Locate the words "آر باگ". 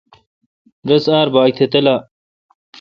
1.17-1.51